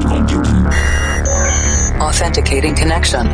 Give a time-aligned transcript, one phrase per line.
[0.00, 0.66] cloud computing.
[2.00, 3.26] Authenticating connection.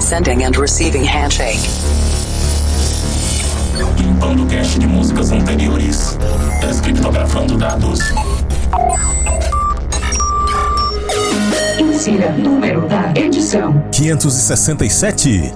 [0.00, 1.58] Sending and receiving handshake.
[3.98, 6.18] Limpando cache de músicas anteriores.
[6.60, 8.00] Descriptografando dados.
[11.78, 13.82] Insira número da edição.
[13.92, 15.52] 567.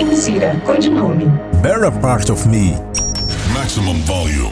[0.00, 1.26] Insira codinome.
[1.62, 2.76] Better Part of Me.
[3.52, 4.50] Maximum volume.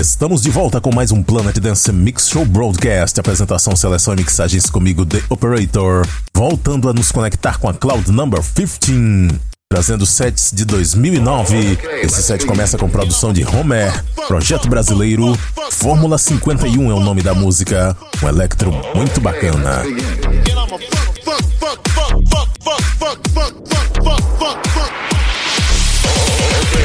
[0.00, 3.18] Estamos de volta com mais um Planet Dance Mix Show Broadcast.
[3.18, 6.06] Apresentação, seleção e mixagens comigo, The Operator.
[6.32, 9.28] Voltando a nos conectar com a Cloud Number 15.
[9.68, 11.80] Trazendo sets de 2009.
[12.00, 15.36] Esse set começa com produção de Homer, Projeto Brasileiro.
[15.72, 17.96] Fórmula 51 é o nome da música.
[18.22, 19.80] Um electro muito bacana.
[19.80, 19.98] Okay,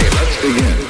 [0.09, 0.82] let's begin.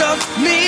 [0.00, 0.67] Of me.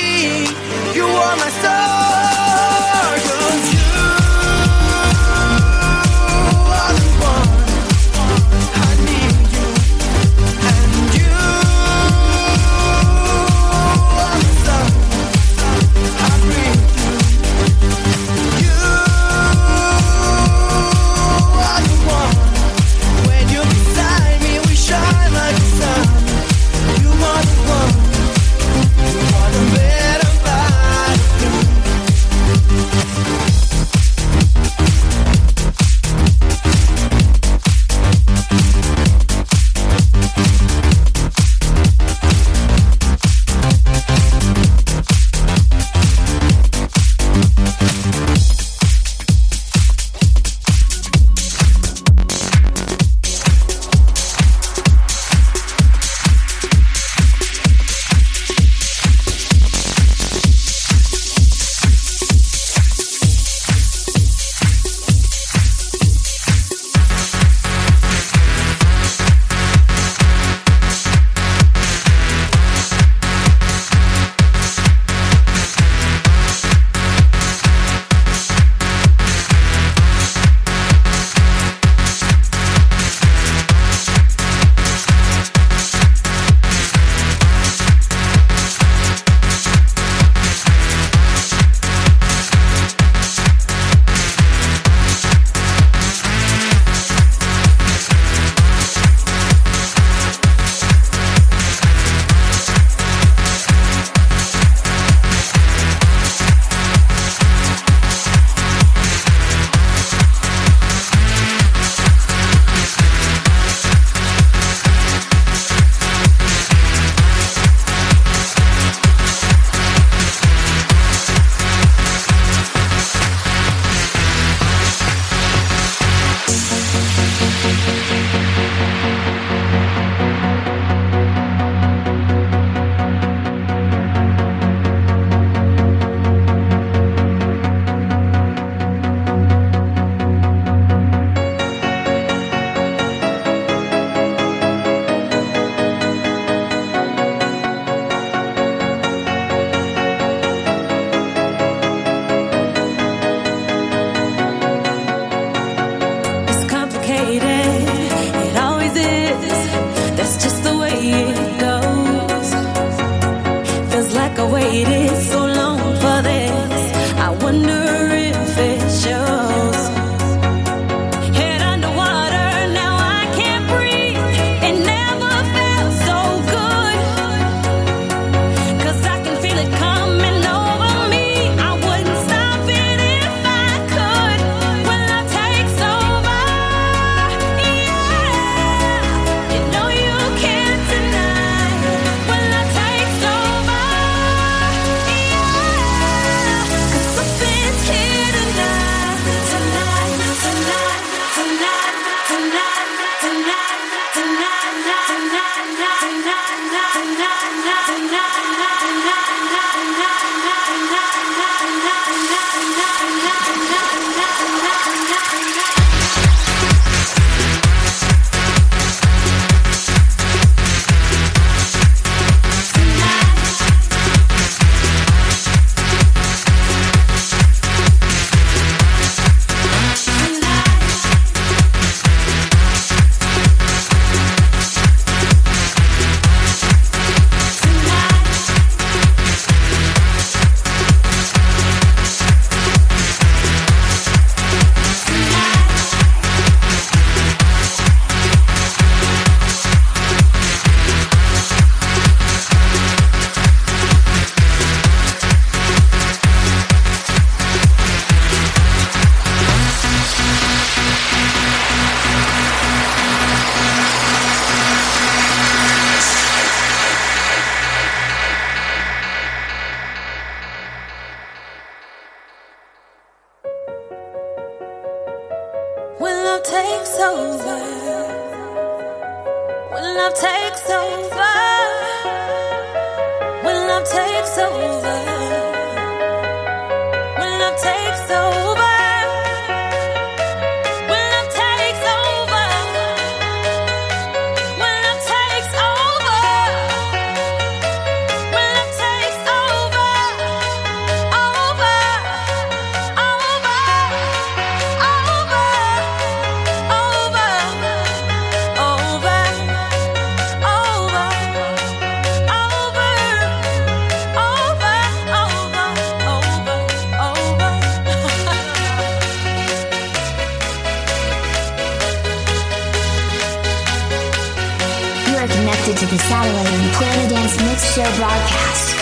[325.91, 328.80] the Satellite and Planet Dance Mix Show broadcast.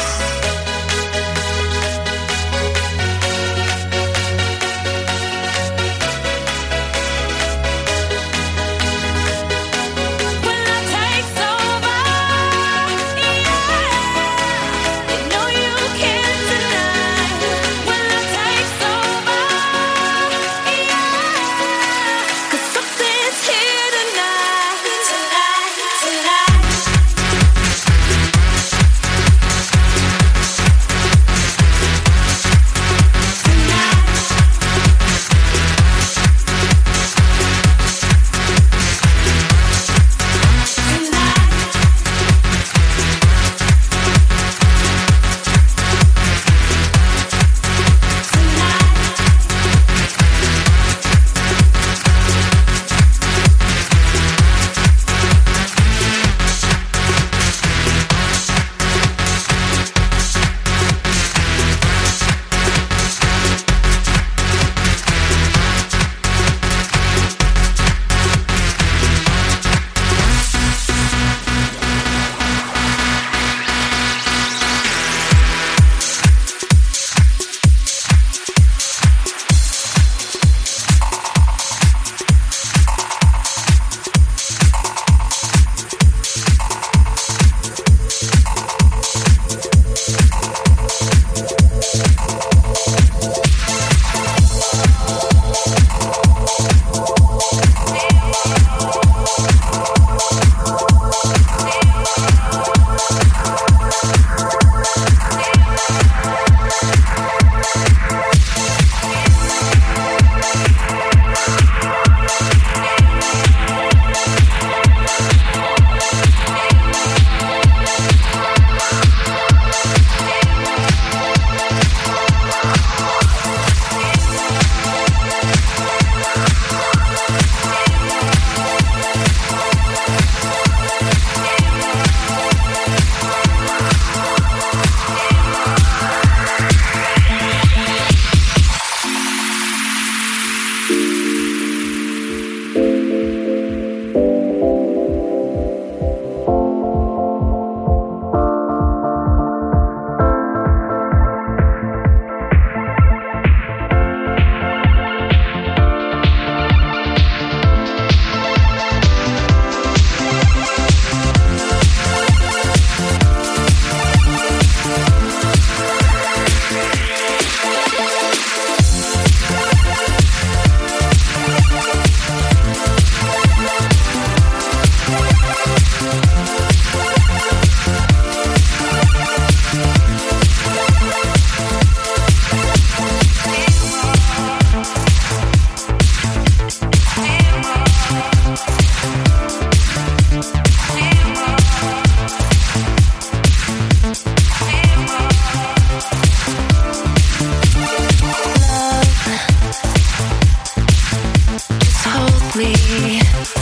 [202.57, 203.58] me.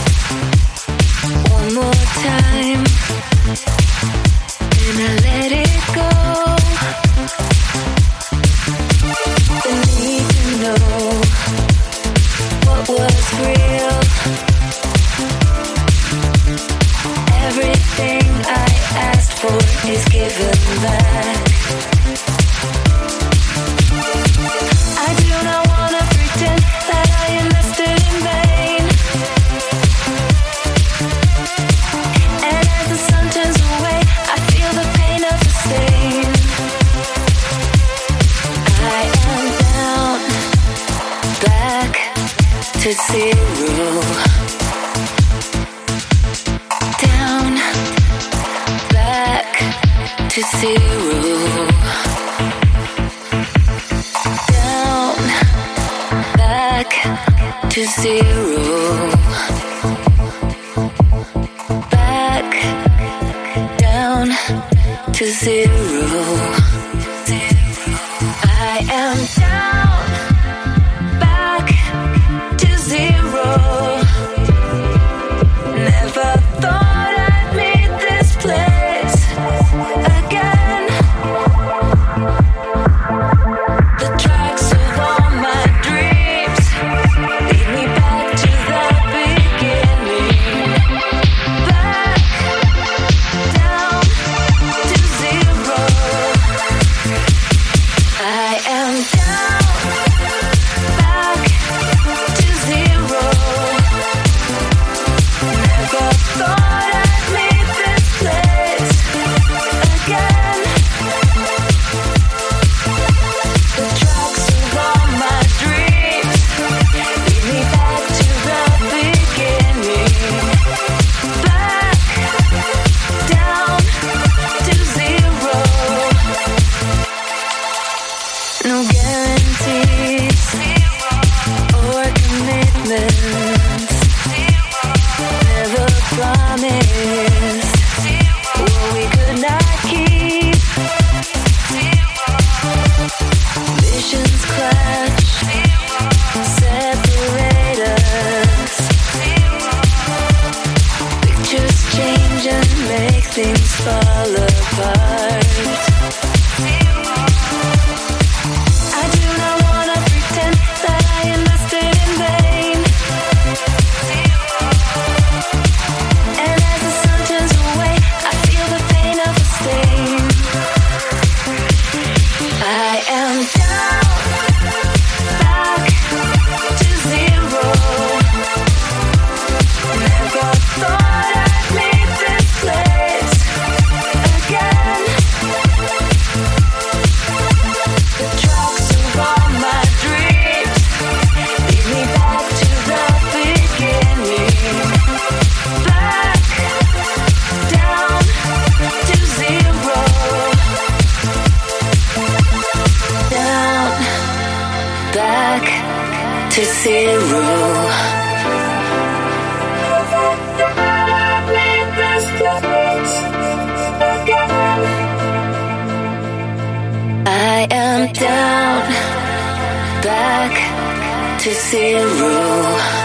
[221.69, 222.96] Zero.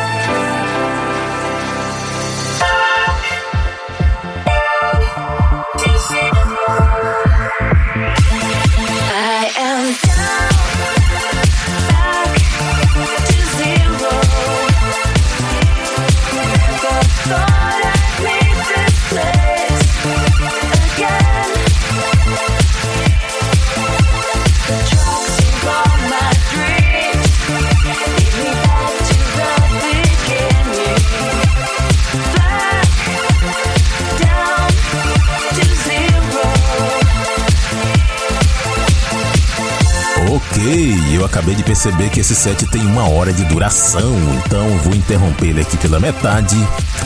[41.33, 45.63] Acabei de perceber que esse set tem uma hora de duração, então vou interromper ele
[45.63, 46.55] aqui pela metade,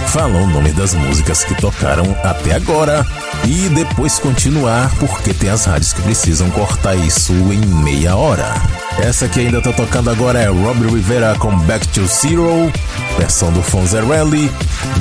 [0.08, 3.06] falar o nome das músicas que tocaram até agora
[3.44, 8.52] e depois continuar, porque tem as rádios que precisam cortar isso em meia hora.
[8.98, 12.72] Essa que ainda tá tocando agora é Robbie Rivera com Back to Zero,
[13.16, 14.50] versão do Fonzarelli,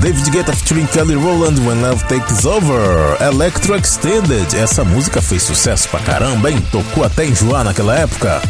[0.01, 4.55] David Guetta featuring Kelly Rowland When Love Takes Over, Electro Extended.
[4.55, 6.61] Essa música fez sucesso pra caramba, hein?
[6.71, 8.41] Tocou até enjoar naquela época.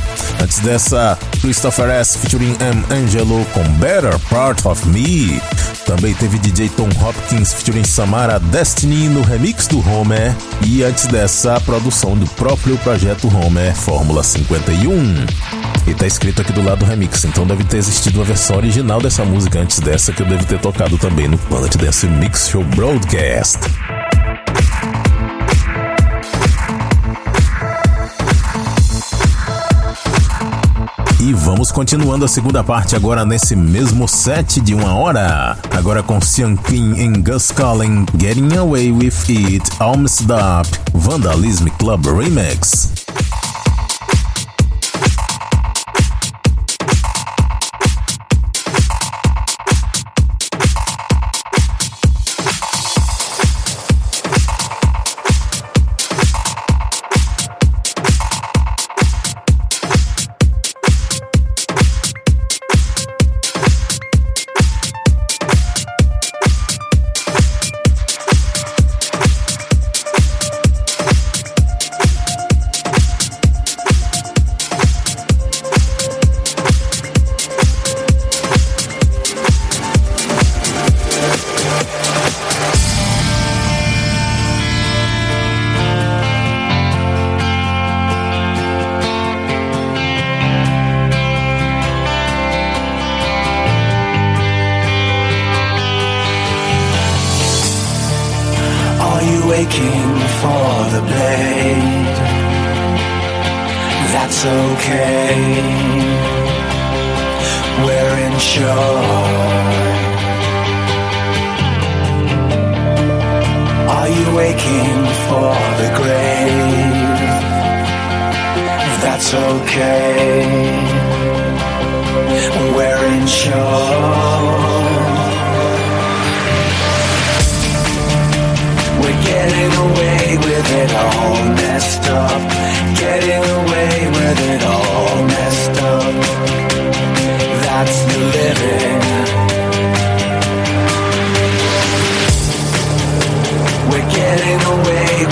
[0.41, 2.17] Antes dessa, Christopher S.
[2.17, 2.83] featuring M.
[2.89, 5.41] Angelo com Better Part of Me.
[5.85, 10.35] Também teve DJ Tom Hopkins featuring Samara Destiny no remix do Homer.
[10.65, 15.54] E antes dessa, a produção do próprio projeto Homer, Fórmula 51.
[15.87, 18.99] E tá escrito aqui do lado do remix, então deve ter existido uma versão original
[18.99, 22.63] dessa música antes dessa que eu devo ter tocado também no Planet Dance Mix Show
[22.63, 23.59] Broadcast.
[31.19, 35.57] E vamos continuando a segunda parte agora nesse mesmo set de uma hora.
[35.71, 42.05] Agora com Sean King e Gus Collin, Getting Away With It, Almost Up, Vandalism Club
[42.05, 43.04] Remix.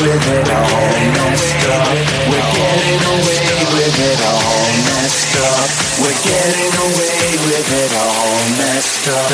[0.01, 1.97] with it all messed up.
[2.29, 5.69] We're getting away with it all messed up.
[6.01, 9.29] We're getting away with it all messed up.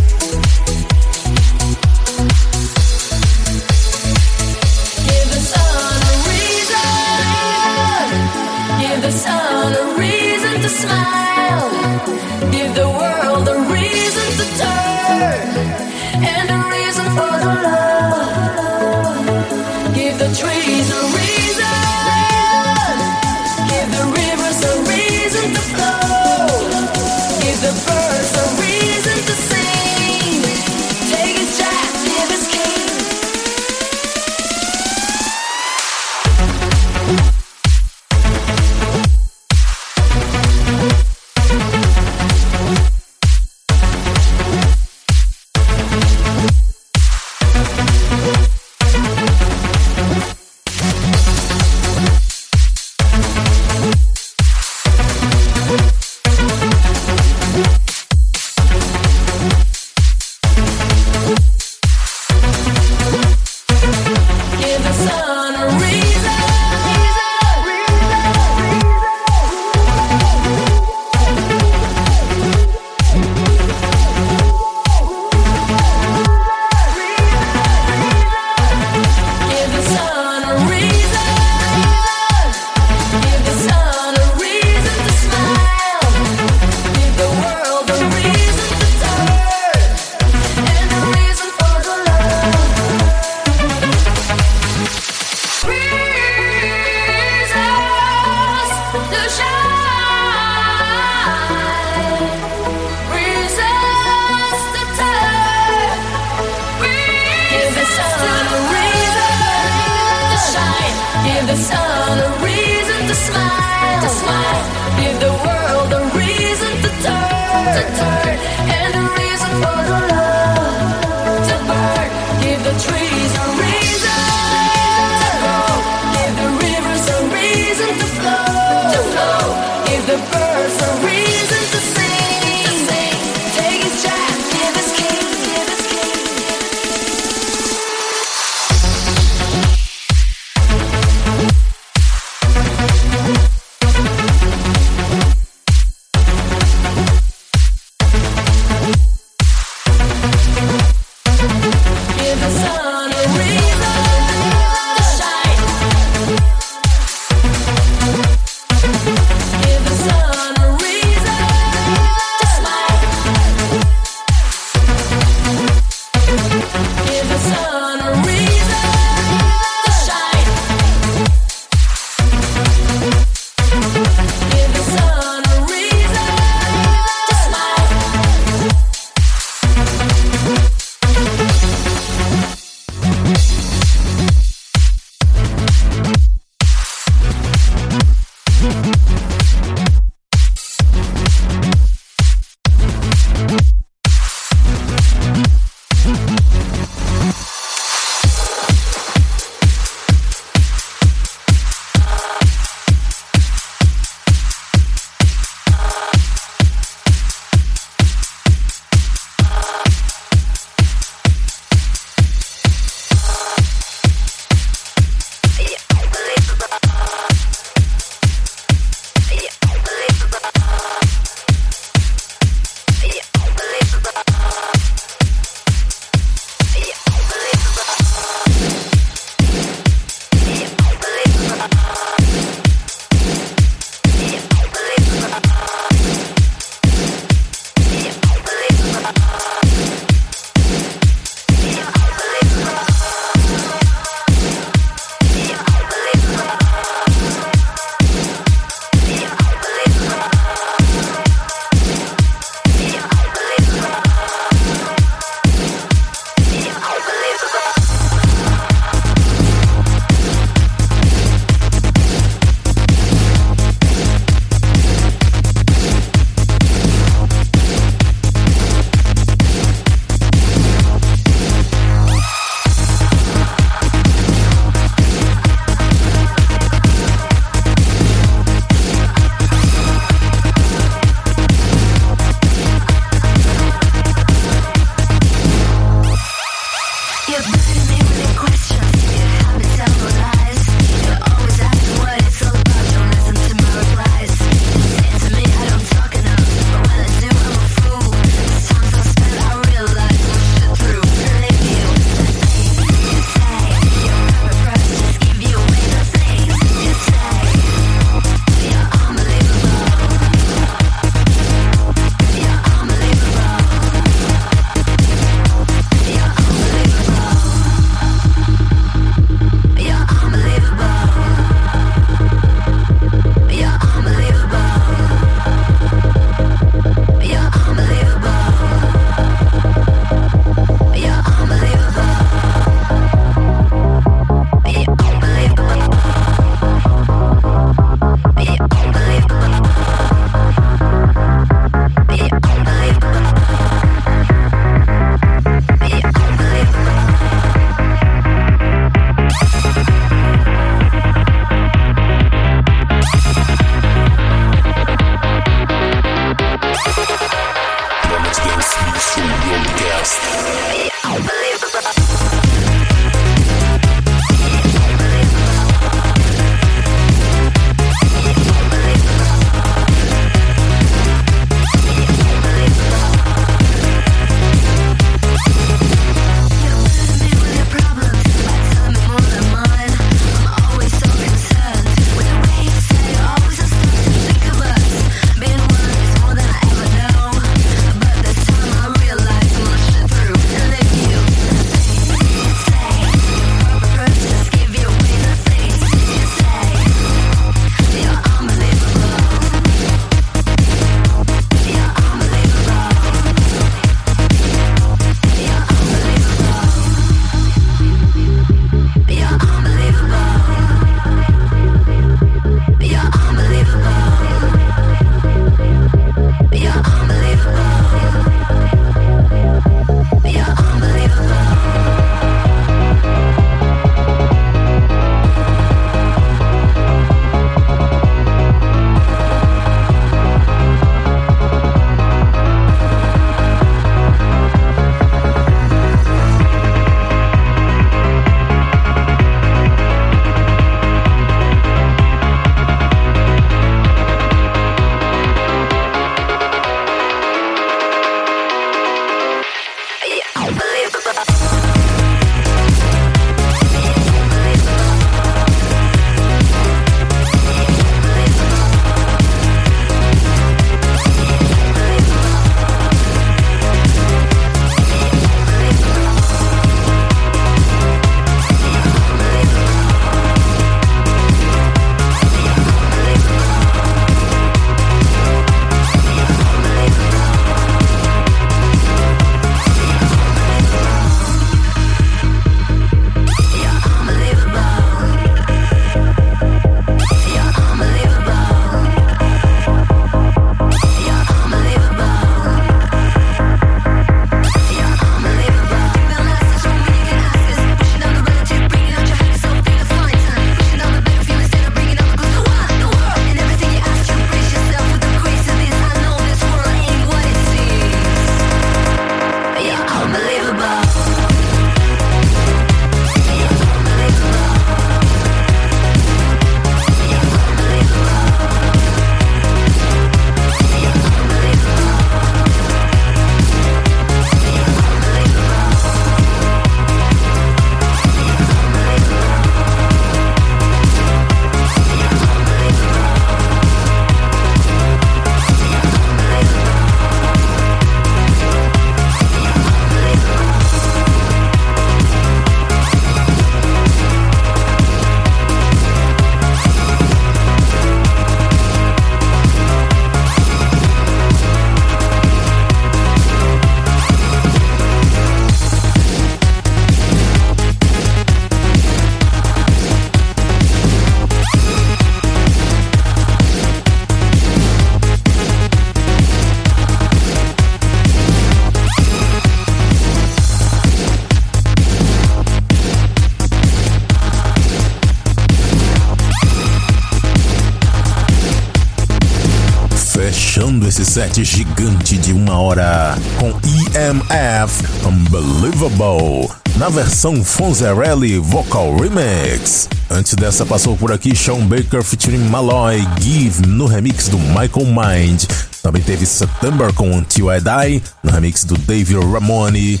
[581.18, 589.88] Set gigante de uma hora com EMF Unbelievable na versão Fonzarelli Vocal Remix.
[590.08, 595.42] Antes dessa passou por aqui Sean Baker featuring Malloy Give no remix do Michael Mind.
[595.82, 600.00] Também teve September com Until I Die no remix do David Ramone.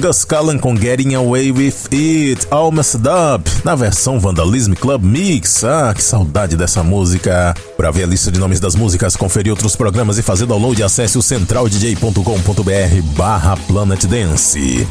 [0.00, 5.62] Gus Callan com Getting Away With It, All Messed Up, na versão Vandalism Club Mix.
[5.62, 7.54] Ah, que saudade dessa música.
[7.76, 11.18] Para ver a lista de nomes das músicas, conferir outros programas e fazer download, acesse
[11.18, 14.88] o centraldj.com.br barra Planet Dance.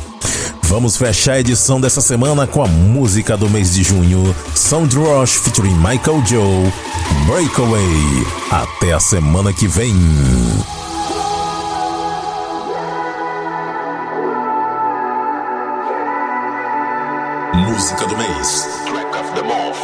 [0.64, 5.38] Vamos fechar a edição dessa semana com a música do mês de junho, Sound Rush
[5.38, 6.72] featuring Michael Joe,
[7.26, 8.28] Breakaway.
[8.52, 9.96] Até a semana que vem.
[17.76, 18.66] Música do mês.
[18.86, 19.78] Track of the month.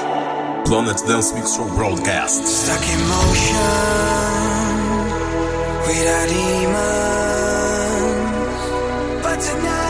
[0.65, 2.47] Planet Dance Mix Show Broadcast.
[2.47, 3.57] Stuck in motion
[5.85, 6.71] without demons.
[9.21, 9.80] But tonight